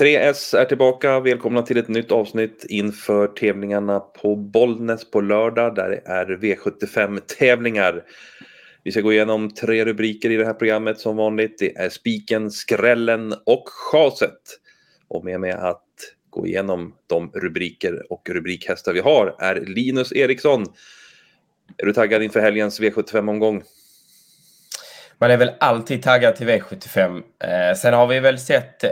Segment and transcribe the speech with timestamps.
[0.00, 1.20] 3S är tillbaka.
[1.20, 5.74] Välkomna till ett nytt avsnitt inför tävlingarna på Bollnäs på lördag.
[5.74, 8.04] Där det är V75-tävlingar.
[8.82, 11.58] Vi ska gå igenom tre rubriker i det här programmet som vanligt.
[11.58, 14.40] Det är spiken, skrällen och chaset.
[15.08, 15.84] Och med mig att
[16.30, 20.66] gå igenom de rubriker och rubrikhästar vi har är Linus Eriksson.
[21.76, 23.62] Är du taggad inför helgens V75-omgång?
[25.20, 27.22] Man är väl alltid taggad till V75.
[27.44, 28.90] Eh, sen har vi väl sett eh,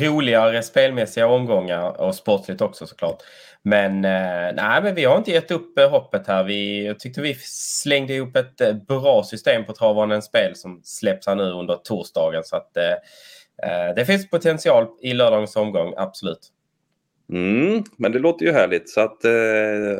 [0.00, 3.22] roligare spelmässiga omgångar och sportligt också såklart.
[3.62, 6.44] Men eh, nej, men vi har inte gett upp eh, hoppet här.
[6.44, 7.34] Vi, jag tyckte vi
[7.82, 12.44] slängde ihop ett eh, bra system på Travandens spel som släpps här nu under torsdagen.
[12.44, 12.92] Så att eh,
[13.62, 16.52] eh, det finns potential i lördagens omgång, absolut.
[17.32, 18.88] Mm, men det låter ju härligt.
[18.88, 19.32] Så att, eh,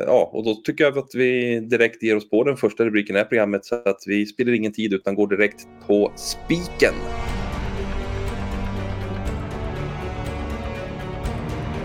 [0.05, 3.17] ja, och då tycker jag att vi direkt ger oss på den första rubriken i
[3.17, 6.93] det här programmet så att vi spelar ingen tid utan går direkt på spiken.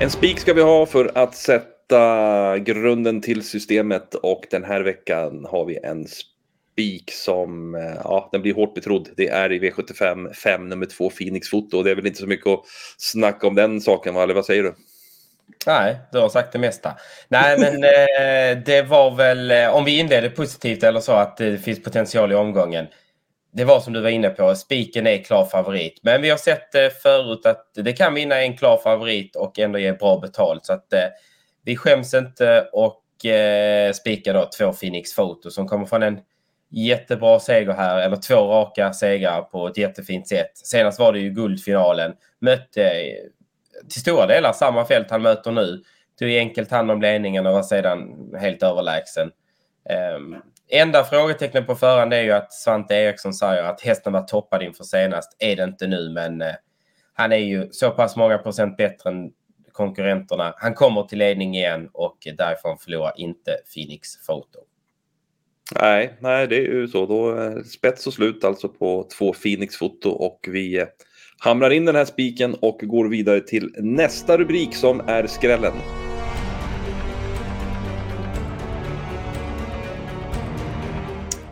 [0.01, 5.47] En spik ska vi ha för att sätta grunden till systemet och den här veckan
[5.51, 9.09] har vi en spik som, eh, ja, den blir hårt betrodd.
[9.17, 12.27] Det är i V75 5 nummer 2 Phoenix Foto och det är väl inte så
[12.27, 12.65] mycket att
[12.99, 14.23] snacka om den saken, va?
[14.23, 14.75] eller vad säger du?
[15.67, 16.97] Nej, du har sagt det mesta.
[17.29, 21.59] Nej, men eh, det var väl, eh, om vi inleder positivt eller så, att det
[21.59, 22.87] finns potential i omgången.
[23.53, 26.01] Det var som du var inne på, spiken är klar favorit.
[26.03, 29.79] Men vi har sett eh, förut att det kan vinna en klar favorit och ändå
[29.79, 30.67] ge bra betalt.
[30.67, 31.07] Så att eh,
[31.65, 36.19] vi skäms inte och eh, spikar då två Phoenix Photo som kommer från en
[36.71, 40.51] jättebra seger här, eller två raka segrar på ett jättefint sätt.
[40.55, 42.13] Senast var det ju guldfinalen.
[42.41, 43.15] Mötte eh,
[43.89, 45.83] till stora delar samma fält han möter nu.
[46.19, 49.31] Tog enkelt hand om ledningen och var sedan helt överlägsen.
[50.17, 50.37] Um,
[50.69, 54.85] enda frågetecknet på förhand är ju att Svante Eriksson säger att hästen var toppad inför
[54.85, 55.37] senast.
[55.39, 56.49] Är det inte nu, men uh,
[57.15, 59.31] han är ju så pass många procent bättre än
[59.73, 60.55] konkurrenterna.
[60.57, 64.59] Han kommer till ledning igen och därifrån förlorar inte Phoenix Photo.
[65.81, 67.07] Nej, nej, det är ju så.
[67.07, 70.87] Då är spets och slut alltså på två Phoenix Foto och vi eh,
[71.39, 75.75] hamrar in den här spiken och går vidare till nästa rubrik som är skrällen.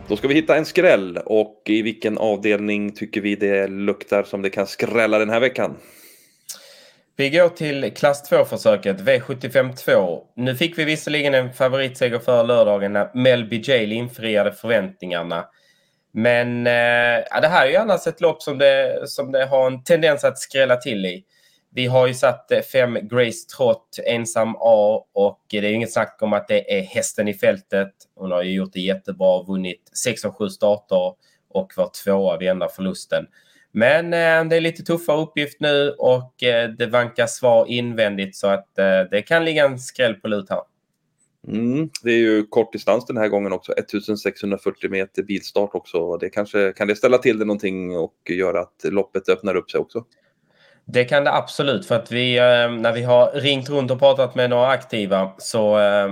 [0.07, 4.41] Då ska vi hitta en skräll och i vilken avdelning tycker vi det luktar som
[4.41, 5.75] det kan skrälla den här veckan?
[7.15, 10.23] Vi går till klass 2-försöket, V75 2.
[10.35, 15.45] Nu fick vi visserligen en favoritseger förra lördagen när Melby Jail infriade förväntningarna.
[16.13, 19.67] Men eh, ja, det här är ju annars ett lopp som det, som det har
[19.67, 21.23] en tendens att skrälla till i.
[21.75, 26.17] Vi har ju satt eh, fem Grace Trott ensam A och det är inget snack
[26.21, 27.91] om att det är hästen i fältet.
[28.15, 31.13] Hon har ju gjort det jättebra, vunnit 6 av 7 starter
[31.49, 33.27] och var tvåa vid enda förlusten.
[33.71, 38.47] Men eh, det är lite tuffare uppgift nu och eh, det vankas svar invändigt så
[38.47, 40.61] att eh, det kan ligga en skräll på lut här.
[41.47, 46.17] Mm, det är ju kort distans den här gången också, 1640 meter bilstart också.
[46.17, 49.79] Det kanske, kan det ställa till det någonting och göra att loppet öppnar upp sig
[49.79, 50.05] också?
[50.85, 54.35] Det kan det absolut för att vi eh, när vi har ringt runt och pratat
[54.35, 56.09] med några aktiva så eh,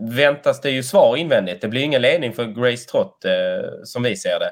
[0.00, 1.60] väntas det ju svar invändigt.
[1.60, 3.32] Det blir ingen ledning för Grace Trott eh,
[3.84, 4.50] som vi ser det.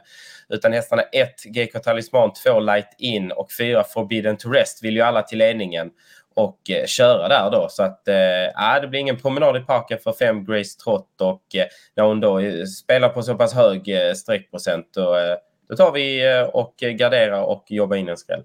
[0.48, 5.02] Utan hästarna 1 GK Talisman, 2 Light In och 4 Forbidden to Rest vill ju
[5.02, 5.90] alla till ledningen
[6.36, 7.66] och eh, köra där då.
[7.70, 8.14] Så att eh,
[8.54, 12.20] ah, det blir ingen promenad i parken för fem Grace Trott och eh, när hon
[12.20, 15.36] då eh, spelar på så pass hög eh, streckprocent då, eh,
[15.68, 18.42] då tar vi eh, och garderar och jobbar in en skräll.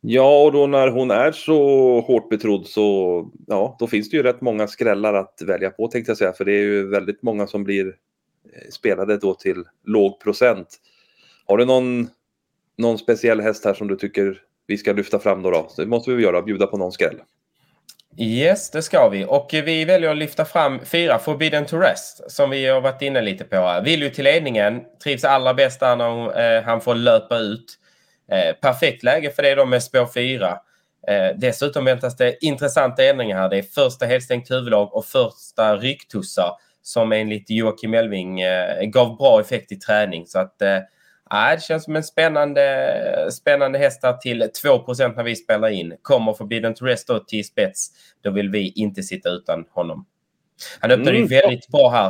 [0.00, 4.22] Ja, och då när hon är så hårt betrodd så ja, då finns det ju
[4.22, 6.32] rätt många skrällar att välja på tänkte jag säga.
[6.32, 10.68] För det är ju väldigt många som blir eh, spelade då till låg procent.
[11.46, 12.08] Har du någon,
[12.78, 15.50] någon speciell häst här som du tycker vi ska lyfta fram då.
[15.50, 15.66] då.
[15.68, 17.20] Så det måste vi göra, bjuda på någon skräll.
[18.16, 19.24] Yes, det ska vi.
[19.28, 23.20] Och vi väljer att lyfta fram fyra Forbidden to Rest som vi har varit inne
[23.20, 23.80] lite på.
[23.84, 27.78] Vill ju till ledningen, trivs allra bäst när eh, han får löpa ut.
[28.30, 30.58] Eh, perfekt läge för det då med spår 4.
[31.08, 33.48] Eh, dessutom väntas det intressanta ändringar här.
[33.48, 36.50] Det är första helstängt huvudlag och första rycktussar
[36.82, 40.26] som enligt Joakim Elving eh, gav bra effekt i träning.
[40.26, 40.78] Så att eh,
[41.30, 45.96] Ja, det känns som en spännande, spännande hästar till 2% när vi spelar in.
[46.02, 47.90] Kommer Forbidden to Rest då till spets,
[48.22, 50.06] då vill vi inte sitta utan honom.
[50.80, 51.22] Han öppnade mm.
[51.22, 52.08] ju väldigt bra här.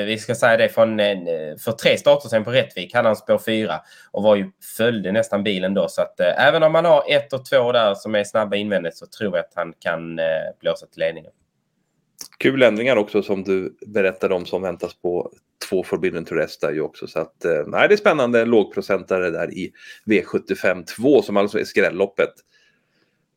[0.00, 1.16] Eh, vi ska säga det från, eh,
[1.58, 5.44] för tre starter sen på Rättvik hade han spår 4 och var ju, följde nästan
[5.44, 5.88] bilen då.
[5.88, 8.96] Så att eh, även om man har ett och två där som är snabba invändigt
[8.96, 10.24] så tror jag att han kan eh,
[10.60, 11.32] blåsa till ledningen.
[12.38, 15.30] Kul ändringar också som du berättade om som väntas på
[15.68, 17.06] två Forbidden to Rest där ju också.
[17.06, 19.72] Så att, eh, nej, det är spännande lågprocentare där i
[20.06, 22.32] V75 2 som alltså är skrälloppet.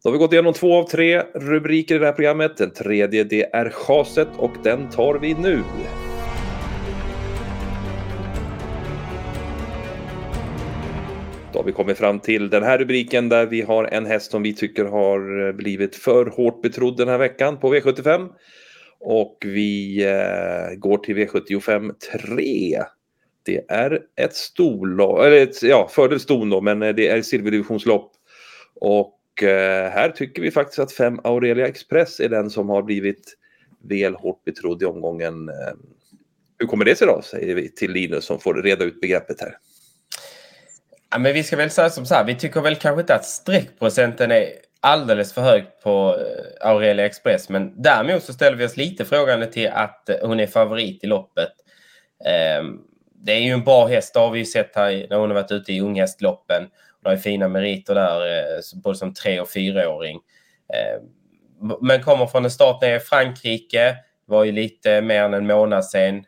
[0.03, 2.57] Då har vi gått igenom två av tre rubriker i det här programmet.
[2.57, 5.63] Den tredje det är chaset och den tar vi nu.
[11.53, 14.43] Då har vi kommit fram till den här rubriken där vi har en häst som
[14.43, 18.29] vi tycker har eh, blivit för hårt betrodd den här veckan på V75.
[19.03, 21.93] Och vi eh, går till V75
[22.27, 22.83] 3.
[23.43, 28.11] Det är ett storlopp, eller ett, ja, fördel ston då, men eh, det är silverdivisionslopp.
[28.75, 33.37] Och eh, här tycker vi faktiskt att 5 Aurelia Express är den som har blivit
[33.83, 35.49] väl hårt betrodd i omgången.
[35.49, 35.73] Eh,
[36.59, 39.57] hur kommer det sig då, säger vi till Linus som får reda ut begreppet här.
[41.11, 43.25] Ja, men vi ska väl säga som så här, vi tycker väl kanske inte att
[43.25, 44.45] streckprocenten är
[44.81, 47.49] alldeles för högt på eh, Aurelia Express.
[47.49, 51.07] Men däremot så ställer vi oss lite frågande till att eh, hon är favorit i
[51.07, 51.51] loppet.
[52.25, 52.79] Ehm,
[53.25, 55.35] det är ju en bra häst, det har vi ju sett här när hon har
[55.35, 56.61] varit ute i unghästloppen.
[56.61, 60.19] Hon har ju fina meriter där, eh, både som tre och fyraåring.
[60.73, 61.07] Ehm,
[61.81, 63.95] men kommer från en start nere i Frankrike,
[64.25, 66.25] var ju lite mer än en månad sen.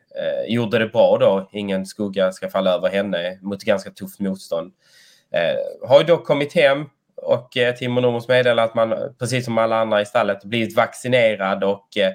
[0.47, 4.73] Gjorde det bra då, ingen skugga ska falla över henne mot ganska tufft motstånd.
[5.87, 6.85] Har ju dock kommit hem,
[7.23, 11.63] och eh, Timo Nomos meddelar att man, precis som alla andra i stallet, blivit vaccinerad
[11.63, 12.11] och eh,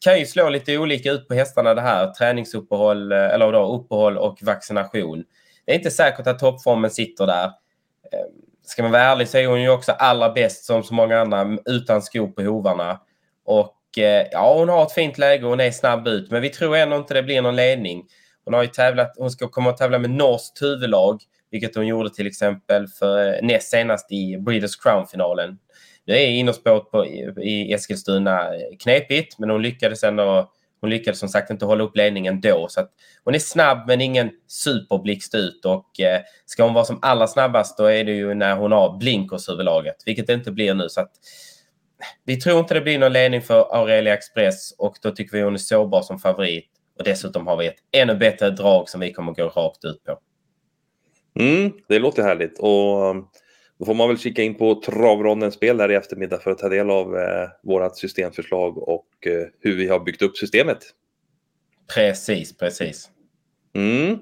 [0.00, 2.10] kan ju slå lite olika ut på hästarna det här.
[2.10, 5.24] Träningsuppehåll, eh, eller då uppehåll och vaccination.
[5.66, 7.44] Det är inte säkert att toppformen sitter där.
[7.44, 8.26] Eh,
[8.66, 11.56] ska man vara ärlig så är hon ju också allra bäst som så många andra
[11.64, 13.00] utan skor på hovarna.
[13.44, 16.30] Och eh, ja, hon har ett fint läge och hon är snabb ut.
[16.30, 18.04] Men vi tror ändå inte det blir någon ledning.
[18.44, 22.10] Hon har ju tävlat, hon ska komma att tävla med norskt huvudlag vilket hon gjorde
[22.10, 25.58] till exempel för eh, näst senast i Breeders Crown-finalen.
[26.06, 27.06] Det är innerspåret på,
[27.42, 30.50] i Eskilstuna eh, knepigt, men hon lyckades ändå
[30.84, 32.66] hon lyckades som sagt inte hålla upp ledningen då.
[32.68, 32.86] Så
[33.24, 37.78] hon är snabb men ingen superblixt ut och eh, ska hon vara som allra snabbast
[37.78, 40.88] då är det ju när hon har blinkers överlaget, vilket det inte blir nu.
[40.88, 41.10] Så att,
[42.24, 45.54] vi tror inte det blir någon ledning för Aurelia Express och då tycker vi hon
[45.54, 46.70] är sårbar som favorit.
[46.98, 50.18] Och dessutom har vi ett ännu bättre drag som vi kommer gå rakt ut på.
[51.40, 53.26] Mm, det låter härligt och um,
[53.78, 56.68] då får man väl kika in på Travrondens spel där i eftermiddag för att ta
[56.68, 60.78] del av eh, vårat systemförslag och eh, hur vi har byggt upp systemet.
[61.94, 63.10] Precis, precis.
[63.74, 64.18] Mm.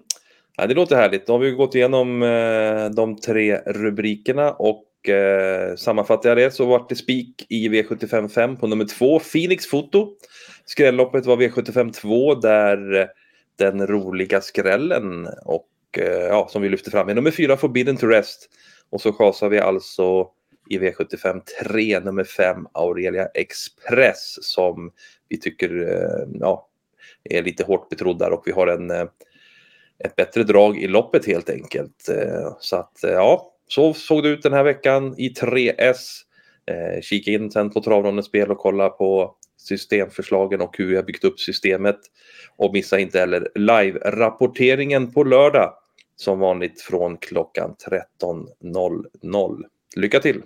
[0.56, 1.26] Ja, det låter härligt.
[1.26, 6.64] Då har vi gått igenom eh, de tre rubrikerna och eh, sammanfattar jag det så
[6.64, 10.08] vart det spik i V75 5 på nummer två, Phoenix Foto.
[10.64, 13.08] Skrälloppet var V75 2 där
[13.58, 17.96] den roliga skrällen och Eh, Eh, ja, som vi lyfter fram är nummer fyra Forbidden
[17.96, 18.48] to Rest.
[18.90, 20.28] Och så chasar vi alltså
[20.70, 24.92] i V75 3 nummer 5 Aurelia Express som
[25.28, 26.68] vi tycker eh, ja,
[27.24, 29.06] är lite hårt betrodd där och vi har en, eh,
[30.04, 32.10] ett bättre drag i loppet helt enkelt.
[32.58, 35.98] Så att ja, så såg det ut den här veckan i 3S.
[37.02, 41.24] Kika in sen på Travrondens spel och kolla på systemförslagen och hur vi har byggt
[41.24, 41.98] upp systemet.
[42.56, 45.74] Och missa inte heller live-rapporteringen på lördag
[46.16, 47.76] som vanligt från klockan
[48.22, 49.62] 13.00.
[49.96, 50.42] Lycka till!